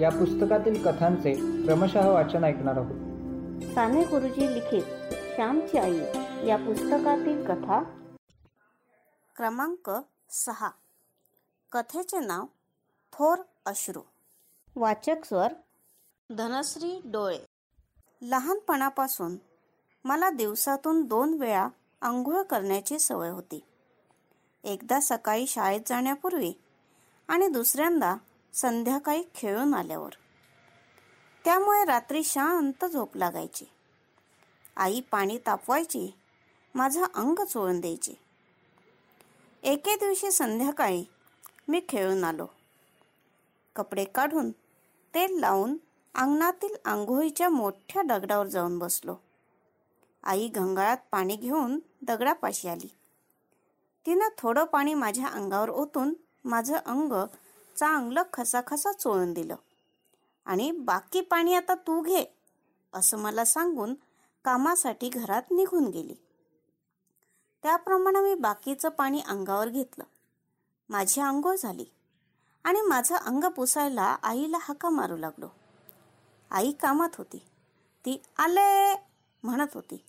या 0.00 0.10
पुस्तकातील 0.10 0.84
कथांचे 0.84 1.34
क्रमशः 1.64 2.08
वाचन 2.08 2.44
ऐकणार 2.44 2.76
आहोत. 2.76 2.94
साने 3.74 4.04
गुरुजी 4.04 4.54
लिखित 4.54 4.82
श्यामची 5.34 5.78
आई 5.78 5.98
या 6.46 6.56
पुस्तकातील 6.56 7.44
कथा. 7.44 7.82
क्रमांक 9.36 9.90
सहा. 10.30 10.70
कथेचे 11.72 12.18
नाव 12.18 12.44
थोर 13.12 13.38
अश्रू. 13.66 14.00
वाचक 14.76 15.24
स्वर. 15.24 15.52
धनश्री 16.36 17.00
डोळे. 17.04 17.38
लहानपणापासून 18.22 19.36
मला 20.04 20.30
दिवसातून 20.30 21.04
दोन 21.04 21.34
वेळा 21.34 21.68
आंघोळ 22.00 22.42
करण्याची 22.42 22.98
सवय 22.98 23.28
होती. 23.28 23.64
एकदा 24.64 25.00
सकाळी 25.00 25.46
शाळेत 25.46 25.80
जाण्यापूर्वी 25.86 26.52
आणि 27.28 27.48
दुसऱ्यांदा 27.48 28.16
संध्याकाळी 28.54 29.22
खेळून 29.34 29.74
आल्यावर. 29.74 30.10
त्यामुळे 31.44 31.84
रात्री 31.84 32.24
शांत 32.24 32.84
झोप 32.84 33.16
लागायची. 33.16 33.64
आई 34.76 35.00
पाणी 35.00 35.38
तापवायची 35.38 36.14
माझं 36.74 37.04
अंग 37.14 37.44
चोळून 37.44 37.80
द्यायची. 37.80 38.14
एके 39.62 39.94
दिवशी 39.94 40.30
संध्याकाळी 40.30 41.04
मी 41.68 41.80
खेळून 41.88 42.24
आलो. 42.24 42.46
कपडे 43.76 44.04
काढून 44.04 44.50
तेल 45.14 45.38
लावून 45.38 45.76
अंगणातील 46.14 46.74
आंघोळीच्या 46.84 47.48
मोठ्या 47.48 48.02
दगडावर 48.02 48.46
जाऊन 48.46 48.78
बसलो. 48.78 49.16
आई 50.24 50.48
घंगाळात 50.48 50.96
पाणी 51.10 51.36
घेऊन 51.36 51.78
दगडापाशी 52.02 52.68
आली. 52.68 52.96
तिनं 54.06 54.28
थोडं 54.38 54.64
पाणी 54.64 54.94
माझ्या 54.94 55.26
अंगावर 55.26 55.68
ओतून 55.68 56.14
माझं 56.44 56.76
अंग 56.76 57.12
चांगलं 57.80 58.22
खसाखसा 58.32 58.92
चोळून 58.92 59.32
दिलं. 59.32 59.56
आणि 60.44 60.70
बाकी 60.70 61.20
पाणी 61.20 61.54
आता 61.54 61.74
तू 61.74 62.00
घे 62.00 62.24
असं 62.92 63.18
मला 63.18 63.44
सांगून 63.44 63.94
कामासाठी 64.44 65.08
घरात 65.08 65.42
निघून 65.50 65.84
गेली. 65.84 66.14
त्याप्रमाणे 67.62 68.20
मी 68.20 68.34
बाकीचं 68.34 68.88
पाणी 68.88 69.20
अंगावर 69.20 69.68
घेतलं. 69.68 70.04
माझी 70.88 71.20
आंघोळ 71.20 71.56
झाली 71.56 71.84
आणि 72.64 72.80
माझं 72.80 73.14
अंग 73.14 73.44
पुसायला 73.44 74.16
आईला 74.22 74.58
हाका 74.60 74.88
मारू 74.88 75.16
लागलो. 75.16 75.48
आई 76.50 76.72
कामात 76.72 77.16
होती. 77.18 77.38
ती 78.04 78.22
आले 78.38 78.94
म्हणत 79.42 79.74
होती. 79.74 80.04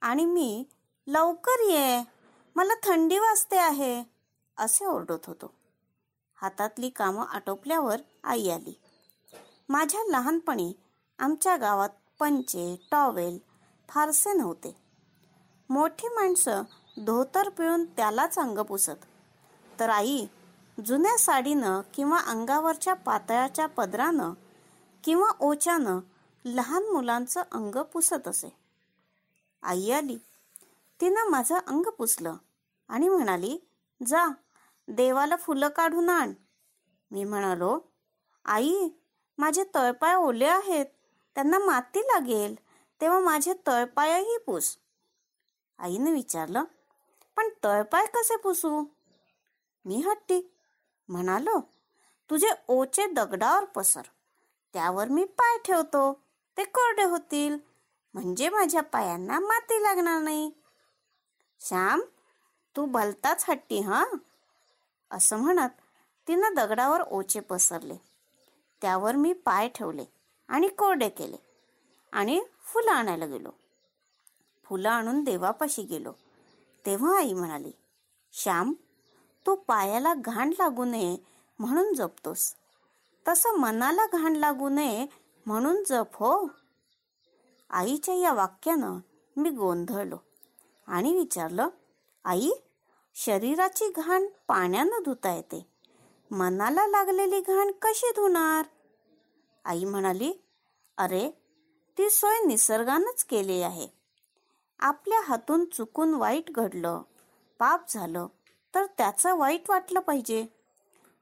आणि 0.00 0.24
मी 0.24 0.64
लवकर 1.06 1.60
ये. 1.60 2.02
मला 2.56 2.74
थंडी 2.74 3.18
वाजते 3.18 3.56
आहे 3.56 4.04
असे 4.56 4.86
ओरडत 4.86 5.26
होतो. 5.26 5.54
हातातली 6.36 6.88
कामं 6.88 7.24
आटोपल्यावर 7.26 8.00
आई 8.24 8.48
आली. 8.48 8.80
माझ्या 9.68 10.00
लहानपणी 10.10 10.72
आमच्या 11.18 11.56
गावात 11.56 11.88
पंचे 12.20 12.88
टॉवेल 12.90 13.38
फारसे 13.88 14.32
नव्हते. 14.32 14.76
मोठी 15.70 16.08
माणसं 16.08 16.62
धोतर 17.06 17.48
पिळून 17.48 17.84
त्यालाच 17.84 18.38
अंग 18.38 18.58
पुसत. 18.58 19.04
तर 19.80 19.88
आई 19.88 20.26
जुन्या 20.86 21.18
साडीनं 21.18 21.80
किंवा 21.94 22.18
अंगावरच्या 22.18 22.94
पातळाच्या 22.94 23.66
पदरानं 23.66 24.32
किंवा 25.04 25.30
ओच्यानं 25.40 25.98
लहान 26.44 26.82
मुलांचं 26.82 27.42
अंग 27.52 27.82
पुसत 27.82 28.28
असे. 28.28 28.52
आई 29.62 29.90
आली. 29.90 30.18
तिनं 31.00 31.30
माझं 31.30 31.54
अंग 31.54 31.82
पुसलं 31.82 32.36
आणि 32.88 33.08
म्हणाली 33.08 33.58
जा 34.06 34.24
देवाला 34.88 35.36
फुलं 35.36 35.68
काढून 35.68 36.08
आण. 36.10 36.32
मी 37.10 37.24
म्हणालो 37.24 37.78
आई 38.44 38.88
माझे 39.38 39.64
तळपाय 39.74 40.14
ओले 40.14 40.46
आहेत. 40.46 40.86
त्यांना 41.34 41.58
माती 41.58 42.00
लागेल. 42.00 42.54
तेव्हा 43.00 43.18
माझे 43.20 43.54
तळपायही 43.66 44.38
पुस. 44.46 44.78
आईने 45.78 46.12
विचारलं 46.12 46.64
पण 47.36 47.48
तळपाय 47.64 48.06
कसे 48.06 48.36
पुसू? 48.36 48.84
मी 49.84 49.96
हट्टी 49.96 50.54
म्हणालो 51.08 51.60
तुझे 52.30 52.48
ओचे 52.68 53.06
दगडावर 53.06 53.64
पसर. 53.64 54.02
त्यावर 54.72 55.08
मी 55.08 55.24
पाय 55.24 55.58
ठेवतो. 55.64 56.12
ते 56.56 56.64
कोरडे 56.64 57.04
होतील. 57.04 57.58
म्हणजे 58.14 58.48
माझ्या 58.48 58.82
पायांना 58.82 59.40
माती 59.40 59.82
लागणार 59.82 60.22
नाही. 60.22 60.50
श्याम 61.60 62.00
तू 62.76 62.86
भलताच 62.86 63.44
हट्टी 63.48 63.80
हा? 63.80 64.04
असं 65.10 65.36
म्हणत 65.36 65.68
तिनं 66.28 66.54
दगडावर 66.54 67.00
ओचे 67.00 67.40
पसरले. 67.40 67.96
त्यावर 68.80 69.14
मी 69.14 69.32
पाय 69.32 69.68
ठेवले 69.68 70.04
आणि 70.48 70.68
कोरडे 70.68 71.08
केले 71.08 71.36
आणि 72.12 72.40
फुलं 72.64 72.90
आणायला 72.90 73.26
गेलो. 73.26 73.50
फुलं 74.64 74.88
आणून 74.88 75.24
देवापाशी 75.24 75.82
गेलो. 75.82 76.12
तेव्हा 76.86 77.18
आई 77.18 77.32
म्हणाली 77.32 77.72
श्याम 78.32 78.72
तू 79.46 79.54
पायाला 79.54 80.14
घाण 80.14 80.52
लागू 80.58 80.84
नये 80.84 81.16
म्हणून 81.58 81.94
जपतोस. 81.94 82.54
तसं 83.28 83.56
मनाला 83.58 84.06
घाण 84.06 84.36
लागू 84.36 84.68
नये 84.68 85.06
म्हणून 85.46 85.82
जप 85.84 86.06
हो. 86.14 86.50
आईच्या 87.70 88.14
या 88.14 88.32
वाक्यानं 88.32 88.98
मी 89.36 89.50
गोंधळलो 89.50 90.16
आणि 90.86 91.14
विचारलं 91.14 91.68
आई 92.24 92.50
शरीराची 93.18 93.90
घाण 93.96 94.26
पाण्यानं 94.48 95.02
धुता 95.04 95.34
येते. 95.34 95.66
मनाला 96.30 96.86
लागलेली 96.86 97.40
घाण 97.40 97.70
कशी 97.82 98.10
धुणार? 98.10 98.64
आई 99.64 99.84
म्हणाली 99.84 100.32
अरे 100.98 101.30
ती 101.98 102.10
सोय 102.10 102.46
निसर्गानंच 102.46 103.24
केली 103.24 103.62
आहे. 103.62 103.88
आपल्या 104.80 105.20
हातून 105.20 105.64
चुकून 105.64 106.14
वाईट 106.14 106.50
घडलं 106.50 107.02
पाप 107.58 107.80
झालं 107.88 108.26
तर 108.74 108.84
त्याचं 108.86 109.36
वाईट 109.36 109.70
वाटलं 109.70 110.00
पाहिजे. 110.00 110.46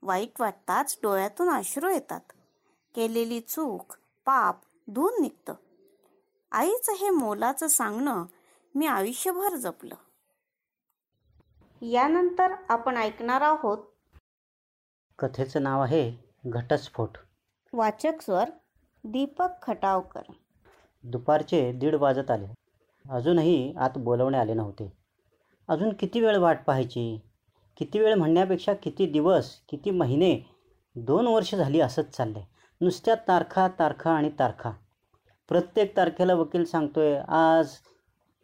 वाईट 0.02 0.40
वाटताच 0.40 0.98
डोळ्यातून 1.02 1.50
अश्रू 1.50 1.90
येतात. 1.90 2.32
केलेली 2.94 3.40
चूक 3.40 3.94
पाप 4.24 4.56
धुवून 4.90 5.22
निघतं. 5.22 5.54
आईचं 6.52 6.92
हे 6.92 7.10
मोलाचं 7.10 7.66
सांगणं 7.66 8.24
मी 8.74 8.86
आयुष्यभर 8.86 9.56
जपलं. 9.56 9.94
यानंतर 11.92 12.54
आपण 12.68 12.96
ऐकणार 12.96 13.40
आहोत 13.40 13.78
कथेचं 15.18 15.62
नाव 15.62 15.82
आहे 15.82 16.12
घटस्फोट. 16.46 17.08
वाचक 17.72 18.22
स्वर 18.22 18.50
दीपक 19.04 19.48
खटावकर. 19.62 20.20
दुपारचे 21.02 21.72
दीड 21.72 21.94
वाजत 21.94 22.30
आले. 22.30 22.46
अजूनही 23.10 23.74
आत 23.76 23.90
बोलवणे 23.96 24.38
आले 24.38 24.54
नव्हते. 24.54 24.92
अजून 25.68 25.92
किती 25.92 26.20
वेळ 26.20 26.36
वाट 26.36 26.64
पाहायची? 26.66 27.20
किती 27.76 27.98
वेळ 27.98 28.14
म्हणण्यापेक्षा 28.14 28.74
किती 28.74 29.06
दिवस 29.06 29.60
किती 29.68 29.90
महिने? 29.90 30.50
दोन 30.96 31.26
वर्ष 31.26 31.54
झाली 31.54 31.80
असंच 31.80 32.10
चाललं 32.10 32.38
आहे 32.38 32.46
नुसत्या 32.80 33.14
तारखा 33.14 33.68
तारखा 33.68 34.10
आणि 34.10 34.30
तारखा. 34.38 34.70
प्रत्येक 35.48 35.96
तारखेला 35.96 36.34
वकील 36.34 36.64
सांगतोय 36.64 37.22
आज 37.28 37.70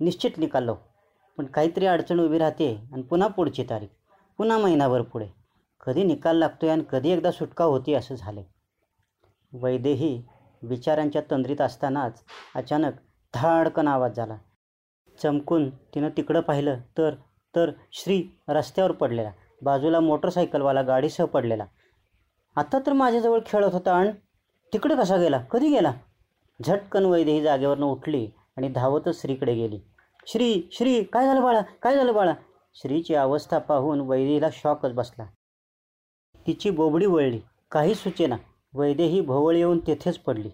निश्चित 0.00 0.38
निकाल 0.38 0.64
लावू. 0.64 0.89
पण 1.38 1.47
काहीतरी 1.47 1.87
अडचण 1.87 2.21
उभी 2.21 2.38
राहते 2.38 2.75
आणि 2.93 3.03
पुन्हा 3.03 3.29
पुढची 3.29 3.65
तारीख 3.71 3.88
पुन्हा 4.38 4.59
महिनाभर 4.59 5.03
पुढे. 5.03 5.27
कधी 5.81 6.03
निकाल 6.05 6.37
लागतो 6.37 6.67
आहे 6.67 6.73
आणि 6.73 6.85
कधी 6.91 7.11
एकदा 7.11 7.31
सुटका 7.31 7.65
होती 7.65 7.94
असं 7.94 8.15
झालं 8.15 8.43
वैदेही 9.53 10.23
विचारांच्या 10.62 11.23
तंद्रीत 11.31 11.61
असतानाच 11.61 12.23
अचानक 12.55 12.94
धाडकन 13.35 13.88
आवाज 13.88 14.17
झाला. 14.17 14.37
चमकून 15.23 15.69
तिनं 15.94 16.09
तिकडं 16.17 16.41
पाहिलं 16.41 16.79
तर 16.99 17.15
तर 17.55 17.71
श्री 17.93 18.23
रस्त्यावर 18.49 18.93
पडलेला 18.93 19.31
बाजूला 19.62 20.00
मोटरसायकलवाला 20.00 20.82
गाडीसह 20.82 21.25
पडलेला. 21.25 21.65
आता 22.56 22.79
तर 22.79 22.93
माझ्याजवळ 22.93 23.41
खेळत 23.47 23.73
होता 23.73 23.94
आणि 23.94 24.11
तिकडे 24.73 24.97
कसा 24.97 25.17
गेला? 25.17 25.38
कधी 25.50 25.69
गेला? 25.69 25.93
झटकन 26.61 27.05
वैदेही 27.05 27.43
जागेवरनं 27.43 27.87
उठली 27.87 28.27
आणि 28.56 28.69
धावतच 28.69 29.21
श्रीकडे 29.23 29.55
गेली. 29.55 29.81
श्री 30.26 30.62
श्री 30.72 31.02
काय 31.02 31.26
झालं 31.26 31.43
बाळा? 31.43 31.61
काय 31.82 31.94
झालं 31.96 32.14
बाळा? 32.14 32.34
श्रीची 32.75 33.14
अवस्था 33.14 33.58
पाहून 33.58 34.00
वैदेहीला 34.00 34.49
शॉकच 34.52 34.93
बसला. 34.93 35.26
तिची 36.46 36.70
बोबडी 36.70 37.06
वळली. 37.06 37.40
काही 37.70 37.94
सुचेना. 37.94 38.37
वैदेही 38.75 39.20
भोवळ 39.20 39.56
येऊन 39.56 39.78
तेथेच 39.78 40.19
पडली. 40.19 40.50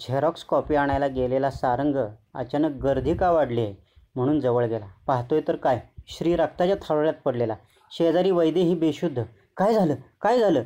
झेरॉक्स 0.00 0.44
कॉपी 0.44 0.74
आणायला 0.74 1.06
गेलेला 1.06 1.50
सारंग 1.50 1.96
अचानक 2.34 2.82
गर्दी 2.82 3.14
का 3.14 3.30
वाढली 3.30 3.60
आहे 3.60 3.74
म्हणून 4.14 4.40
जवळ 4.40 4.66
गेला. 4.66 4.86
पाहतोय 5.06 5.40
तर 5.48 5.56
काय? 5.56 5.80
श्री 6.08 6.36
रक्ताच्या 6.36 6.76
थारोळ्यात 6.76 7.14
पडलेला. 7.24 7.54
शेजारी 7.92 8.30
वैदेही 8.30 8.74
बेशुद्ध. 8.74 9.22
काय 9.56 9.74
झालं? 9.74 9.94
काय 10.20 10.38
झालं? 10.38 10.62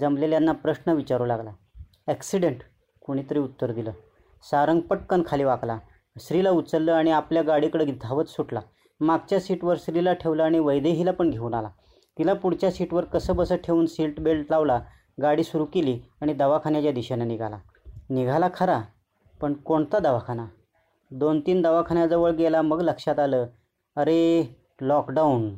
जमलेल्यांना 0.00 0.52
प्रश्न 0.52 0.90
विचारू 0.90 1.24
लागला. 1.24 1.50
ॲक्सिडेंट. 2.06 2.58
कोणीतरी 3.00 3.38
उत्तर 3.38 3.72
दिलं. 3.72 3.92
सारंग 4.50 4.80
पटकन 4.80 5.22
खाली 5.26 5.44
वाकला. 5.44 5.78
श्रीला 6.20 6.50
उचललं 6.50 6.92
आणि 6.92 7.10
आपल्या 7.10 7.42
गाडीकडे 7.42 7.84
धावत 8.02 8.24
सुटला. 8.24 8.60
मागच्या 9.00 9.40
सीटवर 9.40 9.76
श्रीला 9.80 10.12
ठेवलं 10.12 10.42
आणि 10.42 10.58
वैदेहीला 10.58 11.12
पण 11.12 11.30
घेऊन 11.30 11.54
आला. 11.54 11.68
तिला 12.18 12.32
पुढच्या 12.32 12.70
सीटवर 12.70 13.04
कसं 13.04 13.36
बसं 13.36 13.56
ठेवून 13.56 13.86
सीट 13.86 14.20
बेल्ट 14.20 14.46
लावला 14.50 14.80
गाडी 15.22 15.44
सुरू 15.44 15.64
केली 15.64 16.00
आणि 16.20 16.32
दवाखान्याच्या 16.32 16.92
दिशेने 16.92 17.24
निघाला. 17.24 17.58
निघाला 18.10 18.48
खरा 18.54 18.80
पण 19.40 19.52
कोणता 19.52 19.98
दवाखाना? 19.98 20.46
दोन 21.10 21.40
तीन 21.40 21.62
दवाखान्याजवळ 21.62 22.30
गेला 22.30 22.62
मग 22.62 22.80
लक्षात 22.80 23.18
आलं 23.18 23.46
अरे 23.96 24.56
लॉकडाऊन. 24.80 25.54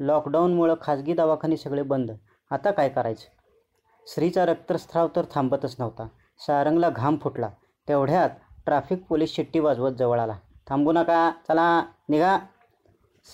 लॉकडाऊनमुळं 0.00 0.74
खाजगी 0.82 1.12
दवाखाने 1.12 1.56
सगळे 1.56 1.82
बंद. 1.82 2.10
आता 2.50 2.70
काय 2.70 2.88
करायचं? 2.88 3.28
स्त्रीचा 4.06 4.46
रक्तस्राव 4.46 5.08
तर 5.16 5.24
थांबतच 5.34 5.76
नव्हता. 5.78 6.08
सारंगला 6.38 6.90
घाम 6.90 7.16
फुटला. 7.16 7.48
तेवढ्यात 7.88 8.30
ट्रॅफिक 8.66 9.04
पोलीस 9.08 9.34
शिट्टी 9.34 9.58
वाजवत 9.58 9.92
जवळ 9.92 10.20
आला. 10.20 10.36
थांबू 10.68 10.92
नका 10.92 11.30
चला 11.48 11.82
निघा. 12.08 12.38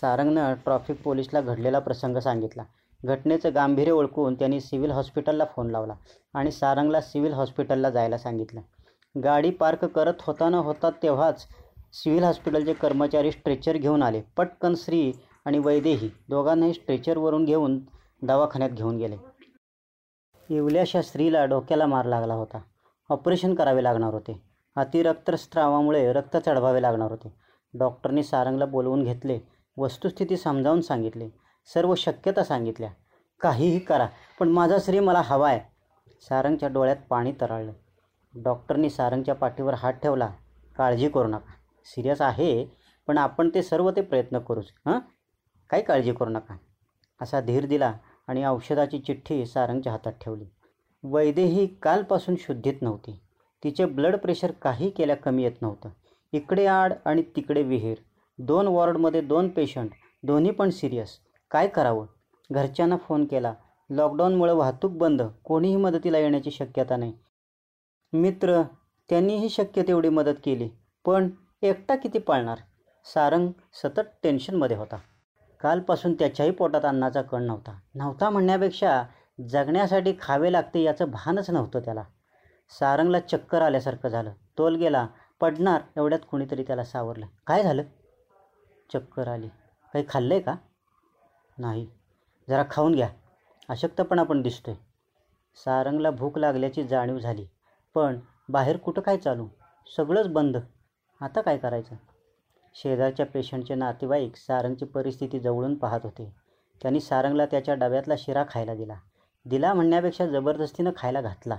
सारंगनं 0.00 0.54
ट्रॅफिक 0.54 1.02
पोलीसला 1.02 1.40
घडलेला 1.40 1.78
प्रसंग 1.78 2.18
सांगितला. 2.18 2.64
घटनेचं 3.00 3.54
गांभीर्य 3.54 3.92
ओळखून 3.92 4.34
त्यांनी 4.34 4.60
सिव्हिल 4.60 4.90
हॉस्पिटलला 4.90 5.44
फोन 5.44 5.70
लावला 5.70 5.94
आणि 6.34 6.50
सारंगला 6.50 7.00
सिव्हिल 7.00 7.32
हॉस्पिटलला 7.32 7.90
जायला 7.90 8.18
सांगितलं. 8.18 8.60
गाडी 9.14 9.50
पार्क 9.50 9.84
करत 9.84 10.20
होता 10.20 10.48
न 10.48 10.54
होता 10.54 10.90
तेव्हाच 11.02 11.46
सिव्हिल 11.92 12.24
हॉस्पिटलचे 12.24 12.72
कर्मचारी 12.72 13.32
स्ट्रेचर 13.32 13.76
घेऊन 13.76 14.02
आले. 14.02 14.20
पटकन 14.36 14.74
श्री 14.76 15.12
आणि 15.44 15.58
वैदेही 15.58 16.10
दोघांनाही 16.28 16.72
स्ट्रेचरवरून 16.74 17.44
घेऊन 17.44 17.78
दवाखान्यात 18.22 18.70
घेऊन 18.70 18.96
गेले. 18.96 19.16
येवल्याशा 20.50 21.02
स्त्रीला 21.02 21.44
डोक्याला 21.44 21.86
मार 21.86 22.04
लागला 22.04 22.34
होता. 22.34 22.58
ऑपरेशन 23.10 23.54
करावे 23.54 23.82
लागणार 23.82 24.14
होते. 24.14 24.51
अतिरक्तस्रावामुळे 24.76 26.12
रक्त 26.12 26.36
चढवावे 26.36 26.82
लागणार 26.82 27.10
होते. 27.10 27.34
डॉक्टरनी 27.74 28.22
सारंगला 28.22 28.66
बोलवून 28.66 29.04
घेतले 29.04 29.38
वस्तुस्थिती 29.76 30.36
समजावून 30.36 30.80
सांगितली 30.80 31.28
सर्व 31.74 31.94
शक्यता 31.94 32.44
सांगितल्या. 32.44 32.90
काहीही 33.40 33.78
करा 33.78 34.06
पण 34.40 34.48
माझा 34.48 34.76
श्री 34.80 35.00
मला 35.00 35.22
हवा 35.24 35.48
आहे. 35.48 35.60
सारंगच्या 36.28 36.68
डोळ्यात 36.68 36.96
पाणी 37.10 37.32
तरळलं. 37.32 37.72
डॉक्टरनी 38.42 38.90
सारंगच्या 38.90 39.34
पाठीवर 39.34 39.74
हात 39.74 39.92
ठेवला 39.92 40.30
काळजी 40.76 41.08
करू 41.08 41.28
नका. 41.28 41.52
सिरियस 41.84 42.20
आहे 42.20 42.66
पण 43.06 43.18
आपण 43.18 43.50
ते 43.54 43.62
सर्व 43.62 43.90
ते 43.90 44.00
प्रयत्न 44.00 44.38
करूच 44.38 44.72
हां? 44.86 45.00
काही 45.70 45.82
काळजी 45.82 46.12
करू 46.12 46.30
नका. 46.30 46.56
असा 47.22 47.40
धीर 47.40 47.66
दिला 47.66 47.92
आणि 48.28 48.44
औषधाची 48.44 48.98
चिठ्ठी 48.98 49.46
सारंगच्या 49.46 49.92
हातात 49.92 50.12
ठेवली. 50.12 50.44
वैदेही 51.02 51.66
कालपासून 51.66 52.34
शुद्धीत 52.38 52.74
नव्हती. 52.82 53.21
तिचे 53.64 53.84
ब्लड 53.84 54.16
प्रेशर 54.16 54.50
काही 54.50 54.90
केल्या 54.90 55.16
कमी 55.16 55.42
येत 55.42 55.62
नव्हतं. 55.62 55.88
इकडे 56.32 56.66
आड 56.66 56.92
आणि 57.04 57.22
तिकडे 57.22 57.62
विहीर. 57.62 57.96
दोन 58.38 58.66
वॉर्डमध्ये 58.66 59.20
दोन 59.20 59.48
पेशंट 59.48 59.90
दोन्ही 60.22 60.50
पण 60.50 60.70
सिरियस 60.70 61.18
काय 61.50 61.68
करावं? 61.68 62.06
घरच्यांना 62.52 62.96
फोन 62.96 63.24
केला. 63.24 63.54
लॉकडाऊनमुळे 63.90 64.52
वाहतूक 64.52 64.92
बंद. 64.92 65.22
कोणीही 65.44 65.76
मदतीला 65.76 66.18
येण्याची 66.18 66.50
शक्यता 66.50 66.96
नाही. 66.96 67.12
मित्र 68.12 68.62
त्यांनीही 69.08 69.48
शक्य 69.48 69.82
तेवढी 69.82 70.08
मदत 70.08 70.34
केली. 70.44 70.68
पण 71.04 71.30
एकटा 71.62 71.96
किती 71.96 72.18
पाळणार? 72.18 72.58
सारंग 73.04 73.48
सतत 73.72 74.00
टेन्शनमध्ये 74.22 74.76
होता. 74.76 74.96
कालपासून 75.60 76.14
त्याच्याही 76.14 76.52
पोटात 76.52 76.84
अन्नाचा 76.84 77.22
कण 77.22 77.42
नव्हता. 77.42 77.78
नव्हता 77.94 78.30
म्हणण्यापेक्षा 78.30 79.02
जगण्यासाठी 79.48 80.14
खावे 80.20 80.52
लागते 80.52 80.82
याचं 80.82 81.10
भानच 81.10 81.50
नव्हतं 81.50 81.80
त्याला. 81.80 82.02
सारंगला 82.78 83.20
चक्कर 83.20 83.62
आल्यासारखं 83.62 84.08
झालं. 84.08 84.32
तोल 84.58 84.76
गेला. 84.76 85.06
पडणार 85.40 85.82
एवढ्यात 85.96 86.20
कुणीतरी 86.30 86.62
त्याला 86.62 86.84
सावरलं. 86.84 87.26
काय 87.46 87.62
झालं? 87.62 87.82
चक्कर 88.92 89.28
आली. 89.28 89.48
काही 89.92 90.04
खाल्लं 90.08 90.34
आहे 90.34 90.42
का? 90.42 90.54
नाही. 91.58 91.86
जरा 92.48 92.64
खाऊन 92.70 92.94
घ्या. 92.94 93.08
अशक्तपणा 93.68 94.22
पण 94.22 94.42
दिसतोय. 94.42 94.74
सारंगला 95.54 96.10
भूक 96.10 96.38
लागल्याची 96.38 96.84
जाणीव 96.84 97.18
झाली. 97.18 97.46
पण 97.94 98.18
बाहेर 98.48 98.76
कुठं 98.76 99.00
काय 99.00 99.16
चालू? 99.16 99.48
सगळंच 99.96 100.28
बंद. 100.28 100.56
आता 101.20 101.40
काय 101.40 101.58
करायचं? 101.58 101.96
शेजारच्या 102.74 103.26
पेशंटचे 103.26 103.74
नातेवाईक 103.74 104.36
सारंगची 104.36 104.84
परिस्थिती 104.84 105.40
जवळून 105.40 105.74
पाहत 105.74 106.00
होते. 106.02 106.34
त्यांनी 106.82 107.00
सारंगला 107.00 107.46
त्याच्या 107.46 107.74
डब्यातला 107.74 108.14
शिरा 108.18 108.44
खायला 108.48 108.74
दिला. 108.74 108.94
दिला 109.44 109.74
म्हणण्यापेक्षा 109.74 110.26
जबरदस्तीनं 110.26 110.90
खायला 110.96 111.20
घातला. 111.20 111.56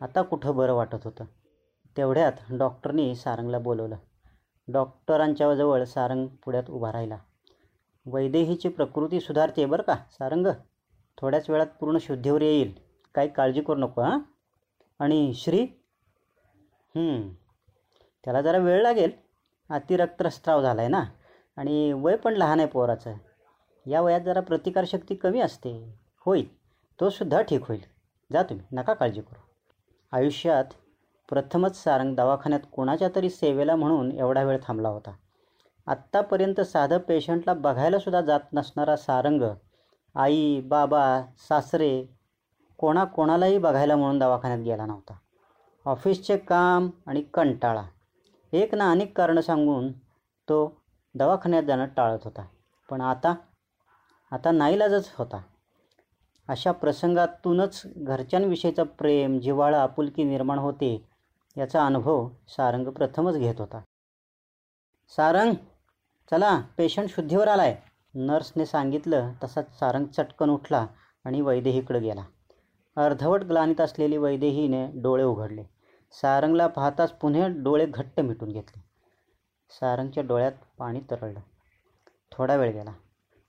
आता 0.00 0.22
कुठं 0.22 0.56
बरं 0.56 0.74
वाटत 0.74 1.04
होतं? 1.04 1.24
तेवढ्यात 1.96 2.32
डॉक्टरनी 2.50 3.14
सारंगला 3.16 3.58
बोलवलं. 3.58 3.96
डॉक्टरांच्या 4.68 5.54
जवळ 5.54 5.84
सारंग 5.84 6.26
पुढ्यात 6.44 6.70
उभा 6.70 6.92
राहिला. 6.92 7.18
वैदेहीची 8.06 8.68
प्रकृती 8.68 9.20
सुधारते 9.20 9.66
बरं 9.66 9.82
का 9.82 9.96
सारंग? 10.10 10.46
थोड्याच 11.18 11.50
वेळात 11.50 11.66
पूर्ण 11.80 11.98
शुद्धीवर 12.00 12.42
येईल. 12.42 12.72
काही 13.14 13.28
काळजी 13.28 13.60
करू 13.60 13.80
नको 13.80 14.00
हां? 14.00 14.20
आणि 14.98 15.32
श्री? 15.34 15.66
त्याला 18.24 18.40
जरा 18.42 18.58
वेळ 18.58 18.82
लागेल. 18.82 19.10
अतिरक्तस्त्राव 19.70 20.62
झाला 20.62 20.80
आहे 20.80 20.90
ना? 20.90 21.04
आणि 21.56 21.92
वय 21.92 22.16
पण 22.16 22.34
लहान 22.34 22.58
आहे 22.58 22.68
पोराचं. 22.68 23.14
या 23.86 24.00
वयात 24.00 24.20
जरा 24.20 24.40
प्रतिकारशक्ती 24.40 25.14
कमी 25.14 25.40
असते. 25.40 25.94
होईल. 26.26 26.56
तोसुद्धा 27.00 27.42
ठीक 27.42 27.66
होईल. 27.68 27.80
जा 28.32 28.42
तुम्ही 28.42 28.66
नका 28.72 28.94
काळजी 28.94 29.20
करू. 29.20 29.49
आयुष्यात 30.12 30.64
प्रथमच 31.28 31.76
सारंग 31.84 32.14
दवाखान्यात 32.14 32.60
कोणाच्या 32.72 33.08
तरी 33.14 33.30
सेवेला 33.30 33.76
म्हणून 33.76 34.10
एवढा 34.12 34.42
वेळ 34.42 34.58
थांबला 34.62 34.88
होता. 34.88 35.10
आत्तापर्यंत 35.86 36.60
साधं 36.60 36.98
पेशंटला 36.98 37.54
बघायलासुद्धा 37.54 38.20
जात 38.20 38.52
नसणारा 38.52 38.96
सारंग 38.96 39.42
आई 40.14 40.60
बाबा 40.60 41.22
सासरे 41.48 42.06
कोणा 42.78 43.04
कोणालाही 43.04 43.58
बघायला 43.58 43.96
म्हणून 43.96 44.18
दवाखान्यात 44.18 44.60
गेला 44.60 44.86
नव्हता. 44.86 45.14
ऑफिसचे 45.86 46.36
काम 46.36 46.88
आणि 47.06 47.22
कंटाळा 47.34 47.82
एक 48.52 48.74
ना 48.74 48.90
अनेक 48.90 49.16
कारणं 49.16 49.40
सांगून 49.40 49.92
तो 50.48 50.82
दवाखान्यात 51.14 51.62
जाणं 51.62 51.86
टाळत 51.86 52.24
होता. 52.24 52.44
पण 52.88 53.00
आता 53.00 53.34
आता 54.32 54.50
नाईलाजच 54.50 55.12
होता. 55.14 55.40
अशा 56.50 56.72
प्रसंगातूनच 56.72 57.82
घरच्यांविषयीचं 57.86 58.82
प्रेम 58.82 59.38
जिव्हाळा 59.40 59.82
आपुलकी 59.82 60.24
निर्माण 60.24 60.58
होते 60.58 61.06
याचा 61.56 61.86
अनुभव 61.86 62.28
सारंग 62.48 62.88
प्रथमच 62.88 63.34
घेत 63.34 63.54
होता. 63.58 63.80
सारंग 65.16 65.54
चला 66.30 66.60
पेशंट 66.76 67.08
शुद्धीवर 67.08 67.48
आलाय. 67.48 67.76
नर्सने 68.14 68.66
सांगितलं 68.66 69.32
तसाच 69.44 69.78
सारंग 69.78 70.06
चटकन 70.06 70.50
उठला 70.50 70.86
आणि 71.24 71.40
वैदेहीकडे 71.40 72.00
गेला. 72.00 72.24
अर्धवट 72.96 73.42
ग्लानीत 73.42 73.80
असलेली 73.80 74.16
वैदेहीने 74.16 74.86
डोळे 74.94 75.24
उघडले. 75.24 75.64
सारंगला 76.12 76.66
पाहताच 76.66 77.12
पुन्हा 77.12 77.46
डोळे 77.48 77.86
घट्ट 77.86 78.20
मिटून 78.20 78.52
घेतले. 78.52 78.82
सारंगच्या 79.70 80.22
डोळ्यात 80.22 80.52
पाणी 80.78 81.00
तरळलं. 81.00 81.40
थोडा 82.32 82.56
वेळ 82.56 82.72
गेला. 82.72 82.92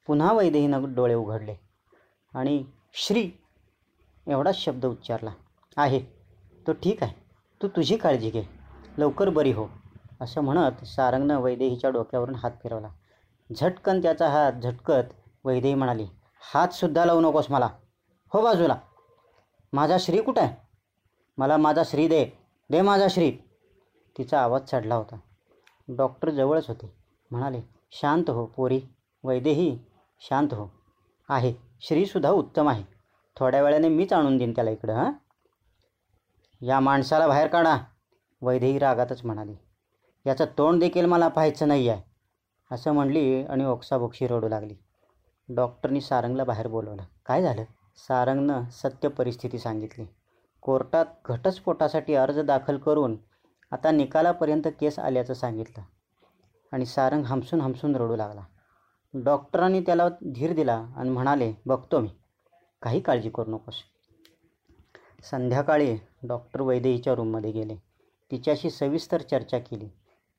पुन्हा 0.08 0.34
वैदेहीनं 0.34 0.93
डोळे 0.93 1.13
उघडले 1.13 1.55
आणि 2.34 2.63
श्री 2.93 3.31
एवढाच 4.27 4.55
शब्द 4.55 4.86
उच्चारला. 4.86 5.31
आहे. 5.77 6.00
तो 6.67 6.74
ठीक 6.74 7.03
आहे. 7.03 7.13
तू 7.62 7.67
तुझी 7.67 7.98
काळजी 7.98 8.29
घे. 8.29 8.43
लवकर 8.98 9.29
बरी 9.29 9.51
हो. 9.51 9.67
असं 10.21 10.41
म्हणत 10.41 10.86
सारंगनं 10.86 11.39
वैदेहीच्या 11.39 11.89
डोक्यावरून 11.89 12.36
हात 12.36 12.51
फिरवला. 12.63 12.89
झटकन 13.57 14.01
त्याचा 14.01 14.29
हात 14.29 14.53
झटकत 14.53 15.13
वैदेही 15.43 15.74
म्हणाली 15.74 16.05
हातसुद्धा 16.53 17.05
लावू 17.05 17.21
नकोस 17.21 17.51
मला. 17.51 17.69
हो 18.33 18.41
बाजूला. 18.41 18.75
माझा 19.74 19.98
श्री 20.00 20.21
कुठं 20.21 20.41
आहे? 20.41 20.55
मला 21.38 21.57
माझा 21.57 21.83
श्री 21.86 22.07
दे. 22.07 22.29
दे 22.71 22.81
माझा 22.81 23.07
श्री. 23.10 23.31
तिचा 24.17 24.41
आवाज 24.41 24.62
चढला 24.71 24.95
होता. 24.95 25.15
डॉक्टर 25.88 26.29
जवळच 26.29 26.67
होते. 26.67 26.93
म्हणाले 27.31 27.62
शांत 27.91 28.29
हो 28.29 28.45
पोरी. 28.45 28.81
वैदेही 29.24 29.79
शांत 30.19 30.53
हो. 30.53 30.80
आहे. 31.31 31.53
श्रीसुद्धा 31.81 32.29
उत्तम 32.29 32.69
आहे. 32.69 32.83
थोड्या 33.38 33.63
वेळाने 33.63 33.89
मीच 33.89 34.13
आणून 34.13 34.38
देईन 34.38 34.51
त्याला 34.51 34.69
इकडं 34.69 34.93
हां? 34.93 35.11
या 36.65 36.79
माणसाला 36.79 37.27
बाहेर 37.27 37.47
काढा. 37.47 37.77
वैदेही 38.41 38.79
रागातच 38.79 39.25
म्हणाली. 39.25 39.55
याचं 40.25 40.45
तोंड 40.57 40.79
देखील 40.79 41.05
मला 41.05 41.27
पाहायचं 41.27 41.67
नाही 41.67 41.89
आहे 41.89 42.01
असं 42.71 42.91
म्हणली 42.91 43.43
आणि 43.43 43.65
ओक्साबोक्षी 43.65 44.27
रडू 44.27 44.47
लागली. 44.47 44.75
डॉक्टरनी 45.50 46.01
सारंगला 46.01 46.43
बाहेर 46.43 46.67
बोलवलं. 46.67 47.03
काय 47.25 47.41
झालं? 47.41 47.63
सारंगनं 47.97 48.63
सत्य 48.71 49.07
परिस्थिती 49.07 49.59
सांगितली. 49.59 50.05
कोर्टात 50.61 51.05
घटस्फोटासाठी 51.25 52.13
अर्ज 52.13 52.39
दाखल 52.39 52.77
करून 52.77 53.17
आता 53.71 53.91
निकालापर्यंत 53.91 54.67
केस 54.67 55.00
आल्याचं 55.00 55.33
सांगितलं. 55.33 55.83
आणि 56.71 56.85
सारंग 56.85 57.23
हमसून 57.23 57.61
हमसून 57.61 57.95
रडू 57.95 58.15
लागला. 58.15 58.41
डॉक्टरांनी 59.13 59.82
त्याला 59.82 60.08
धीर 60.10 60.53
दिला 60.53 60.88
आणि 60.96 61.10
म्हणाले 61.10 61.53
बघतो 61.65 62.00
मी. 62.00 62.10
काही 62.82 63.00
काळजी 63.00 63.30
करू 63.30 63.51
नकोस. 63.51 63.75
संध्याकाळी 65.24 65.98
डॉक्टर 66.24 66.62
वैदेहीच्या 66.62 67.15
रूममध्ये 67.15 67.51
गेले. 67.51 67.75
तिच्याशी 68.32 68.70
सविस्तर 68.70 69.22
चर्चा 69.22 69.60
केली. 69.60 69.89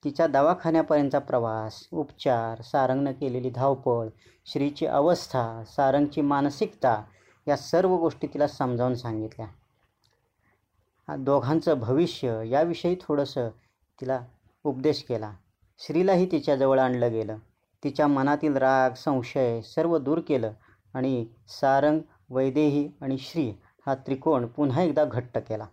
तिच्या 0.05 0.27
दवाखान्यापर्यंतचा 0.27 1.19
प्रवास 1.19 1.87
उपचार 1.93 2.63
सारंगनं 2.63 3.13
केलेली 3.13 3.51
धावपळ 3.51 4.09
श्रीची 4.47 4.87
अवस्था 4.87 5.65
सारंगची 5.65 6.21
मानसिकता 6.21 7.05
या 7.49 7.57
सर्व 7.57 7.97
गोष्टी 7.97 8.27
तिला 8.27 8.47
समजावून 8.49 8.95
सांगितल्या. 8.95 9.47
दोघांचं 11.17 11.79
भविष्य 11.79 12.43
याविषयी 12.47 12.97
थोडंसं 13.01 13.49
तिला 14.01 14.21
उपदेश 14.65 15.03
केला. 15.03 15.33
श्रीलाही 15.79 16.31
तिच्याजवळ 16.33 16.79
आणलं 16.79 17.11
गेलं. 17.11 17.37
तिच्या 17.85 18.07
मनातील 18.07 18.57
राग 18.57 18.95
संशय 18.95 19.61
सर्व 19.61 19.99
दूर 19.99 20.21
केलं 20.21 20.53
आणि 20.95 21.27
सारंग 21.49 22.01
वैदेही 22.31 22.93
आणि 23.01 23.19
श्री 23.19 23.51
हा 23.87 23.95
त्रिकोण 23.95 24.47
पुन्हा 24.47 24.83
एकदा 24.83 25.05
घट्ट 25.05 25.39
केला. 25.39 25.67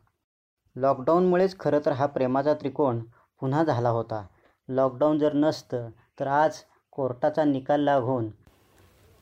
लॉकडाऊनमुळेच 0.76 1.60
खरं 1.60 1.80
तर 1.86 1.92
हा 1.92 2.06
प्रेमाचा 2.06 2.54
त्रिकोण 2.54 3.00
पुन्हा 3.40 3.64
झाला 3.64 3.90
होता. 3.90 4.26
लॉकडाऊन 4.70 5.20
जर 5.20 5.34
नसतं 5.34 5.90
तर 6.20 6.28
आज 6.28 6.58
कोर्टाचा 6.92 7.44
निकाल 7.44 7.82
लागून 7.82 8.30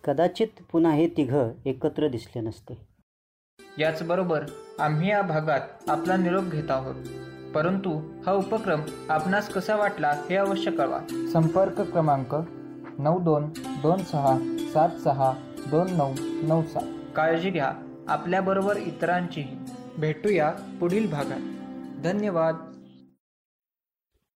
कदाचित 0.03 0.47
पुन्हा 0.71 0.91
हे 0.91 1.07
तिघं 1.07 1.51
एकत्र 1.65 2.07
दिसले 2.07 2.41
नसते. 2.41 2.87
याचबरोबर 3.77 4.45
आम्ही 4.79 5.09
या 5.09 5.21
भागात 5.21 5.89
आपला 5.89 6.17
निरोप 6.17 6.43
घेत 6.43 6.71
आहोत. 6.71 6.95
परंतु 7.55 8.21
हा 8.25 8.33
उपक्रम 8.33 8.81
आपणास 9.09 9.49
कसा 9.49 9.75
वाटला 9.75 10.11
हे 10.29 10.35
अवश्य 10.35 10.71
कळवा. 10.71 10.99
संपर्क 11.33 11.81
क्रमांक 11.81 12.35
नऊ 12.99 13.19
दोन 13.19 13.45
दोन 13.81 14.03
सहा 14.03 14.37
सात 14.73 14.89
सहा 15.03 15.33
दोन 15.71 15.87
नऊ 15.91 16.13
नऊ 16.21 16.61
सात. 16.63 17.15
काळजी 17.15 17.49
घ्या. 17.49 17.71
आपल्याबरोबर 18.07 18.77
इतरांचीही. 18.77 19.57
भेटूया 19.97 20.53
पुढील 20.79 21.11
भागात. 21.11 21.39
धन्यवाद. 22.03 22.66